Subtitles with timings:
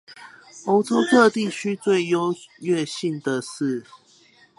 [0.65, 3.85] 歐洲各地區中最具優越性的是